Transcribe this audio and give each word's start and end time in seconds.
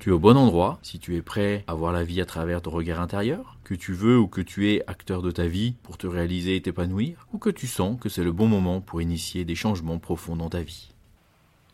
Tu 0.00 0.08
es 0.08 0.12
au 0.12 0.18
bon 0.18 0.38
endroit 0.38 0.78
si 0.80 0.98
tu 0.98 1.14
es 1.16 1.20
prêt 1.20 1.62
à 1.66 1.74
voir 1.74 1.92
la 1.92 2.04
vie 2.04 2.22
à 2.22 2.24
travers 2.24 2.62
ton 2.62 2.70
regard 2.70 3.02
intérieur, 3.02 3.58
que 3.64 3.74
tu 3.74 3.92
veux 3.92 4.18
ou 4.18 4.28
que 4.28 4.40
tu 4.40 4.70
es 4.70 4.82
acteur 4.86 5.20
de 5.20 5.30
ta 5.30 5.46
vie 5.46 5.74
pour 5.82 5.98
te 5.98 6.06
réaliser 6.06 6.56
et 6.56 6.62
t'épanouir, 6.62 7.26
ou 7.34 7.38
que 7.38 7.50
tu 7.50 7.66
sens 7.66 8.00
que 8.00 8.08
c'est 8.08 8.24
le 8.24 8.32
bon 8.32 8.46
moment 8.46 8.80
pour 8.80 9.02
initier 9.02 9.44
des 9.44 9.54
changements 9.54 9.98
profonds 9.98 10.36
dans 10.36 10.48
ta 10.48 10.62
vie. 10.62 10.88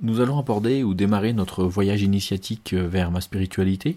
Nous 0.00 0.20
allons 0.20 0.40
aborder 0.40 0.82
ou 0.82 0.92
démarrer 0.92 1.34
notre 1.34 1.62
voyage 1.62 2.02
initiatique 2.02 2.74
vers 2.74 3.12
ma 3.12 3.20
spiritualité 3.20 3.96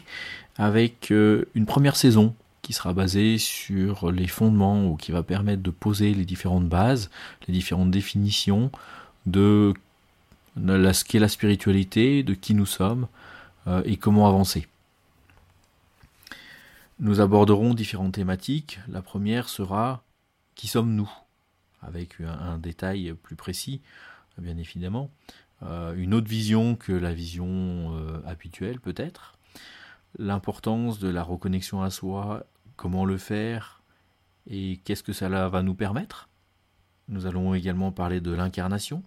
avec 0.58 1.10
euh, 1.10 1.46
une 1.56 1.66
première 1.66 1.96
saison 1.96 2.36
qui 2.62 2.74
sera 2.74 2.94
basée 2.94 3.40
sur 3.40 4.12
les 4.12 4.28
fondements 4.28 4.86
ou 4.86 4.96
qui 4.96 5.12
va 5.12 5.24
permettre 5.24 5.64
de 5.64 5.72
poser 5.72 6.14
les 6.14 6.26
différentes 6.26 6.70
bases, 6.70 7.10
les 7.48 7.54
différentes 7.56 7.90
définitions 7.90 8.70
de 9.26 9.74
ce 10.56 11.04
qu'est 11.04 11.18
la 11.18 11.30
spiritualité, 11.30 12.22
de 12.22 12.36
qui 12.36 12.54
nous 12.54 12.68
sommes, 12.68 13.06
euh, 13.06 13.30
et 13.86 13.98
comment 13.98 14.28
avancer. 14.28 14.68
Nous 17.00 17.22
aborderons 17.22 17.74
différentes 17.74 18.14
thématiques. 18.14 18.80
La 18.90 19.02
première 19.02 19.48
sera 19.48 20.04
qui 20.56 20.68
sommes-nous? 20.68 21.10
Avec 21.82 22.20
un, 22.20 22.58
détail 22.58 23.14
plus 23.14 23.38
précis, 23.38 23.82
bien 24.38 24.58
évidemment. 24.58 25.10
Euh, 25.64 25.94
une 25.96 26.14
autre 26.14 26.28
vision 26.28 26.76
que 26.76 26.92
la 26.92 27.14
vision 27.14 27.96
euh, 27.96 28.22
habituelle 28.26 28.82
peut-être. 28.82 29.38
L'importance 30.18 31.00
de 31.00 31.08
la 31.08 31.24
reconnexion 31.24 31.82
à 31.82 31.90
soi, 31.90 32.46
comment 32.76 33.06
le 33.06 33.18
faire 33.18 33.82
et 34.48 34.82
qu'est-ce 34.84 35.04
que 35.04 35.14
cela 35.14 35.48
va 35.48 35.62
nous 35.62 35.76
permettre. 35.76 36.28
Nous 37.08 37.26
allons 37.26 37.54
également 37.54 37.94
parler 37.94 38.20
de 38.20 38.32
l'incarnation. 38.32 39.02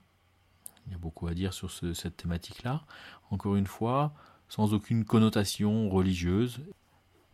Il 0.87 0.93
y 0.93 0.95
a 0.95 0.99
beaucoup 0.99 1.27
à 1.27 1.35
dire 1.35 1.53
sur 1.53 1.71
cette 1.71 2.17
thématique-là. 2.17 2.85
Encore 3.31 3.57
une 3.57 3.67
fois, 3.67 4.15
sans 4.53 4.75
aucune 4.75 5.06
connotation 5.06 5.89
religieuse. 5.89 6.61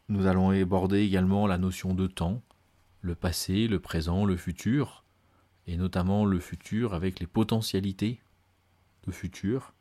Nous 0.08 0.28
allons 0.28 0.50
aborder 0.50 1.00
également 1.00 1.48
la 1.48 1.58
notion 1.58 1.92
de 1.92 2.06
temps, 2.06 2.42
le 3.00 3.16
passé, 3.16 3.66
le 3.66 3.80
présent, 3.80 4.24
le 4.24 4.36
futur, 4.36 5.02
et 5.66 5.76
notamment 5.76 6.24
le 6.24 6.38
futur 6.38 6.94
avec 6.94 7.18
les 7.18 7.26
potentialités 7.26 8.20
de 9.04 9.10
futur. 9.10 9.74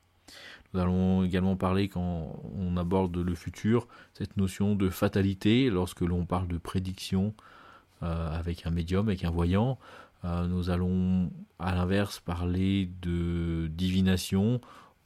Nous 0.73 0.79
allons 0.79 1.23
également 1.23 1.55
parler, 1.55 1.89
quand 1.89 2.41
on 2.55 2.75
aborde 2.75 3.15
le 3.15 3.35
futur, 3.35 3.87
cette 4.15 4.35
notion 4.35 4.73
de 4.73 4.89
fatalité, 4.89 5.69
lorsque 5.69 6.01
l'on 6.01 6.25
parle 6.25 6.47
de 6.47 6.57
prédiction 6.57 7.35
euh, 8.01 8.31
avec 8.35 8.65
un 8.65 8.71
médium, 8.71 9.09
avec 9.09 9.23
un 9.23 9.29
voyant. 9.29 9.77
Euh, 10.25 10.47
nous 10.47 10.71
allons 10.71 11.31
à 11.59 11.75
l'inverse 11.75 12.19
parler 12.19 12.89
de 13.03 13.67
divination 13.67 14.59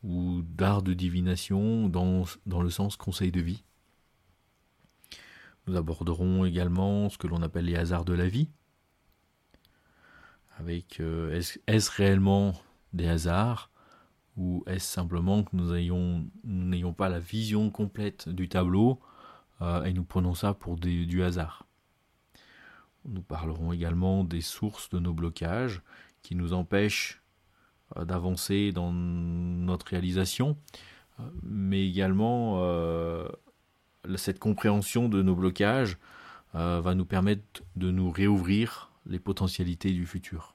ou 0.04 0.42
d'art 0.42 0.82
de 0.82 0.94
divination 0.94 1.88
dans, 1.88 2.26
le 2.46 2.70
sens 2.70 2.96
conseil 2.96 3.32
de 3.32 3.42
vie. 3.42 3.64
Nous 5.68 5.76
aborderons 5.76 6.46
également 6.46 7.10
ce 7.10 7.18
que 7.18 7.28
l'on 7.28 7.42
appelle 7.42 7.66
les 7.66 7.76
hasards 7.76 8.06
de 8.06 8.14
la 8.14 8.28
vie. 8.28 8.50
Avec 10.58 11.00
euh, 11.00 11.40
est-ce 11.68 11.92
réellement 11.92 12.54
des 12.94 13.08
hasards 13.08 13.72
ou 14.38 14.64
est-ce 14.66 14.88
simplement 14.88 15.44
que 15.44 15.56
nous 15.56 15.72
n'ayons 16.44 16.94
pas 16.94 17.10
la 17.10 17.20
vision 17.20 17.70
complète 17.70 18.30
du 18.30 18.50
tableau 18.50 19.00
euh, 19.62 19.84
et 19.84 19.94
nous 19.94 20.04
prenons 20.04 20.34
ça 20.34 20.54
pour 20.54 20.78
du 20.78 21.24
hasard? 21.24 21.68
Nous 23.06 23.22
parlerons 23.22 23.72
également 23.74 24.24
des 24.24 24.42
sources 24.42 24.90
de 24.90 25.00
nos 25.00 25.14
blocages 25.14 25.82
qui 26.22 26.36
nous 26.36 26.54
empêchent 26.54 27.21
euh, 27.97 28.06
d'avancer 28.06 28.72
dans 28.72 28.91
notre 28.91 29.88
réalisation, 29.88 30.57
euh, 31.19 31.24
mais 31.44 31.88
également 31.88 32.59
euh, 32.62 33.28
cette 34.16 34.40
compréhension 34.40 35.09
de 35.09 35.22
nos 35.22 35.35
blocages 35.35 35.97
va 36.53 36.96
nous 36.96 37.06
permettre 37.06 37.63
de 37.78 37.91
nous 37.91 38.12
réouvrir 38.12 38.91
les 39.06 39.19
potentialités 39.19 39.94
du 39.94 40.06
futur. 40.06 40.53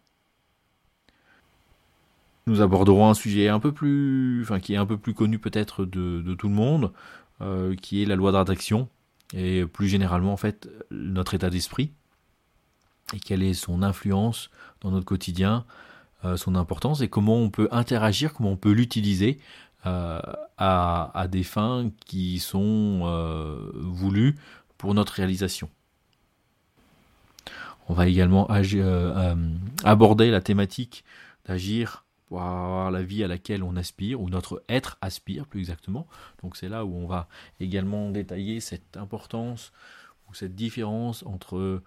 Nous 2.46 2.60
aborderons 2.60 3.08
un 3.08 3.14
sujet 3.14 3.48
un 3.48 3.60
peu 3.60 3.72
plus, 3.72 4.46
qui 4.60 4.74
est 4.74 4.76
un 4.76 4.84
peu 4.84 4.98
plus 4.98 5.14
connu 5.14 5.38
peut-être 5.38 5.86
de, 5.86 6.34
tout 6.34 6.48
le 6.48 6.54
monde, 6.54 6.92
qui 7.80 8.02
est 8.02 8.04
la 8.04 8.14
loi 8.14 8.30
d'attraction 8.30 8.90
et 9.32 9.64
plus 9.64 9.88
généralement 9.88 10.34
en 10.34 10.36
fait 10.36 10.68
notre 10.90 11.32
état 11.32 11.48
d'esprit 11.48 11.92
et 13.14 13.20
quelle 13.20 13.42
est 13.42 13.54
son 13.54 13.82
influence 13.82 14.50
dans 14.80 14.90
notre 14.90 15.06
quotidien, 15.06 15.64
son 16.34 16.56
importance 16.56 17.00
et 17.00 17.08
comment 17.08 17.36
on 17.36 17.50
peut 17.50 17.68
interagir, 17.70 18.34
comment 18.34 18.50
on 18.50 18.56
peut 18.56 18.72
l'utiliser 18.72 19.38
euh, 19.86 20.20
à, 20.58 21.26
des 21.30 21.44
fins 21.44 21.90
qui 22.06 22.40
sont 22.40 23.02
euh, 23.04 23.70
voulues 23.74 24.34
pour 24.78 24.94
notre 24.94 25.12
réalisation. 25.12 25.68
On 27.88 27.94
va 27.94 28.08
également 28.08 28.48
aborder 29.84 30.30
la 30.30 30.40
thématique 30.40 31.04
d'agir 31.46 32.04
pour 32.26 32.40
avoir 32.40 32.90
la 32.90 33.02
vie 33.02 33.22
à 33.22 33.28
laquelle 33.28 33.62
on 33.62 33.76
aspire, 33.76 34.20
ou 34.20 34.28
notre 34.28 34.64
être 34.68 34.96
aspire 35.02 35.46
plus 35.46 35.60
exactement. 35.60 36.08
Donc 36.42 36.56
c'est 36.56 36.70
là 36.70 36.84
où 36.84 36.96
on 36.96 37.06
va 37.06 37.28
également 37.60 38.10
détailler 38.10 38.60
cette 38.60 38.96
importance 38.96 39.72
ou 40.28 40.34
cette 40.34 40.56
différence 40.56 41.22
entre 41.26 41.82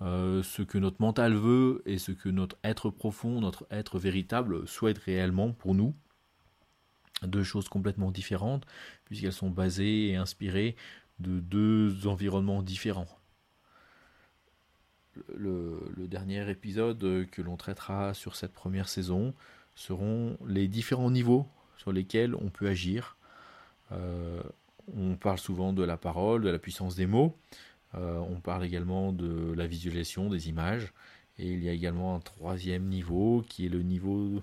euh, 0.00 0.42
ce 0.42 0.62
que 0.62 0.78
notre 0.78 1.00
mental 1.00 1.34
veut 1.34 1.82
et 1.86 1.98
ce 1.98 2.12
que 2.12 2.28
notre 2.28 2.56
être 2.64 2.90
profond, 2.90 3.40
notre 3.40 3.66
être 3.70 3.98
véritable 3.98 4.66
souhaite 4.66 4.98
réellement 4.98 5.52
pour 5.52 5.74
nous. 5.74 5.94
Deux 7.22 7.44
choses 7.44 7.68
complètement 7.68 8.10
différentes, 8.10 8.66
puisqu'elles 9.04 9.32
sont 9.32 9.50
basées 9.50 10.08
et 10.08 10.16
inspirées 10.16 10.74
de 11.20 11.38
deux 11.38 12.08
environnements 12.08 12.62
différents. 12.62 13.06
Le, 15.36 15.78
dernier 16.08 16.50
épisode 16.50 17.26
que 17.30 17.42
l'on 17.42 17.56
traitera 17.56 18.14
sur 18.14 18.34
cette 18.34 18.52
première 18.52 18.88
saison 18.88 19.34
seront 19.74 20.36
les 20.46 20.68
différents 20.68 21.10
niveaux 21.10 21.46
sur 21.76 21.92
lesquels 21.92 22.34
on 22.34 22.50
peut 22.50 22.68
agir. 22.68 23.16
Euh, 23.92 24.42
on 24.94 25.16
parle 25.16 25.38
souvent 25.38 25.72
de 25.72 25.82
la 25.82 25.96
parole, 25.96 26.42
de 26.42 26.50
la 26.50 26.58
puissance 26.58 26.96
des 26.96 27.06
mots. 27.06 27.36
Euh, 27.94 28.18
on 28.18 28.40
parle 28.40 28.64
également 28.64 29.12
de 29.12 29.52
la 29.54 29.66
visualisation 29.66 30.28
des 30.28 30.48
images. 30.48 30.92
Et 31.38 31.46
il 31.46 31.62
y 31.62 31.68
a 31.68 31.72
également 31.72 32.14
un 32.14 32.20
troisième 32.20 32.84
niveau 32.84 33.44
qui 33.48 33.66
est 33.66 33.68
le 33.68 33.82
niveau 33.82 34.42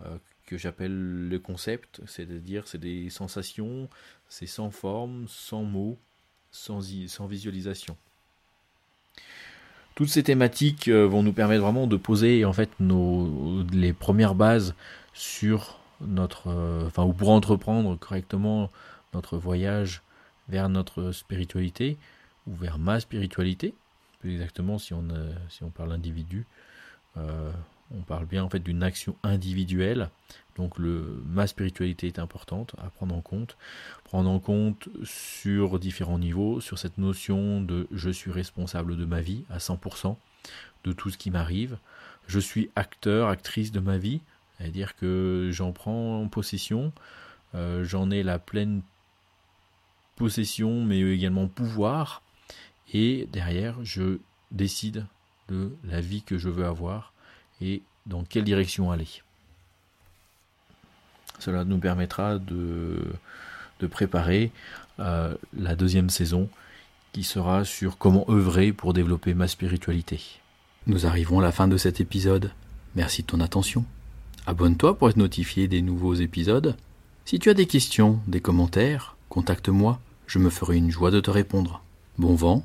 euh, 0.00 0.16
que 0.46 0.58
j'appelle 0.58 1.28
le 1.28 1.38
concept, 1.38 2.00
c'est-à-dire 2.06 2.66
c'est 2.66 2.78
des 2.78 3.08
sensations, 3.08 3.88
c'est 4.28 4.46
sans 4.46 4.70
forme, 4.70 5.26
sans 5.28 5.62
mots, 5.62 5.96
sans, 6.50 6.80
sans 7.06 7.26
visualisation. 7.26 7.96
Toutes 9.94 10.08
ces 10.08 10.24
thématiques 10.24 10.88
euh, 10.88 11.06
vont 11.06 11.22
nous 11.22 11.32
permettre 11.32 11.62
vraiment 11.62 11.86
de 11.86 11.96
poser 11.96 12.44
en 12.44 12.52
fait 12.52 12.68
nos, 12.80 13.62
les 13.72 13.92
premières 13.92 14.34
bases 14.34 14.74
sur 15.14 15.78
notre, 16.00 16.48
enfin, 16.86 17.04
ou 17.04 17.12
pour 17.12 17.30
entreprendre 17.30 17.96
correctement 17.96 18.70
notre 19.14 19.38
voyage 19.38 20.02
vers 20.48 20.68
notre 20.68 21.12
spiritualité, 21.12 21.96
ou 22.46 22.54
vers 22.54 22.78
ma 22.78 23.00
spiritualité. 23.00 23.74
Plus 24.20 24.32
exactement, 24.32 24.78
si 24.78 24.94
on, 24.94 25.08
euh, 25.10 25.32
si 25.48 25.62
on 25.62 25.70
parle 25.70 25.90
d'individu, 25.90 26.46
euh, 27.16 27.52
on 27.94 28.02
parle 28.02 28.26
bien 28.26 28.42
en 28.42 28.48
fait 28.48 28.60
d'une 28.60 28.82
action 28.82 29.16
individuelle. 29.22 30.10
Donc 30.56 30.78
le, 30.78 31.22
ma 31.26 31.46
spiritualité 31.46 32.06
est 32.06 32.18
importante 32.18 32.74
à 32.78 32.88
prendre 32.90 33.14
en 33.14 33.20
compte. 33.20 33.56
Prendre 34.04 34.30
en 34.30 34.38
compte 34.38 34.88
sur 35.02 35.78
différents 35.78 36.18
niveaux, 36.18 36.60
sur 36.60 36.78
cette 36.78 36.98
notion 36.98 37.60
de 37.60 37.86
je 37.90 38.10
suis 38.10 38.30
responsable 38.30 38.96
de 38.96 39.04
ma 39.04 39.20
vie 39.20 39.44
à 39.50 39.58
100%, 39.58 40.16
de 40.84 40.92
tout 40.92 41.10
ce 41.10 41.18
qui 41.18 41.30
m'arrive. 41.30 41.78
Je 42.26 42.38
suis 42.38 42.70
acteur, 42.76 43.28
actrice 43.28 43.72
de 43.72 43.80
ma 43.80 43.98
vie, 43.98 44.20
c'est-à-dire 44.56 44.96
que 44.96 45.50
j'en 45.52 45.72
prends 45.72 46.22
en 46.22 46.28
possession, 46.28 46.92
euh, 47.54 47.84
j'en 47.84 48.10
ai 48.10 48.22
la 48.22 48.38
pleine 48.38 48.82
possession, 50.16 50.84
mais 50.84 51.00
également 51.00 51.48
pouvoir, 51.48 52.22
et 52.92 53.28
derrière, 53.32 53.76
je 53.82 54.18
décide 54.50 55.06
de 55.48 55.74
la 55.84 56.00
vie 56.00 56.22
que 56.22 56.38
je 56.38 56.48
veux 56.48 56.64
avoir 56.64 57.12
et 57.60 57.82
dans 58.06 58.24
quelle 58.24 58.44
direction 58.44 58.90
aller. 58.90 59.08
Cela 61.38 61.64
nous 61.64 61.78
permettra 61.78 62.38
de, 62.38 63.02
de 63.80 63.86
préparer 63.86 64.52
euh, 65.00 65.34
la 65.56 65.74
deuxième 65.74 66.10
saison 66.10 66.48
qui 67.12 67.24
sera 67.24 67.64
sur 67.64 67.98
comment 67.98 68.24
œuvrer 68.28 68.72
pour 68.72 68.92
développer 68.92 69.34
ma 69.34 69.48
spiritualité. 69.48 70.20
Nous 70.86 71.06
arrivons 71.06 71.40
à 71.40 71.42
la 71.42 71.52
fin 71.52 71.68
de 71.68 71.76
cet 71.76 72.00
épisode. 72.00 72.50
Merci 72.94 73.22
de 73.22 73.26
ton 73.26 73.40
attention. 73.40 73.84
Abonne-toi 74.46 74.98
pour 74.98 75.08
être 75.08 75.16
notifié 75.16 75.68
des 75.68 75.80
nouveaux 75.80 76.14
épisodes. 76.14 76.76
Si 77.24 77.38
tu 77.38 77.50
as 77.50 77.54
des 77.54 77.66
questions, 77.66 78.20
des 78.26 78.40
commentaires, 78.40 79.16
contacte-moi, 79.30 80.00
je 80.26 80.38
me 80.38 80.50
ferai 80.50 80.76
une 80.76 80.90
joie 80.90 81.10
de 81.10 81.20
te 81.20 81.30
répondre. 81.30 81.82
Bon 82.18 82.34
vent 82.34 82.64